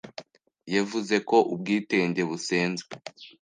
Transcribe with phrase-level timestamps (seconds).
[0.73, 2.91] yevuze ko ubwitenge busenzwe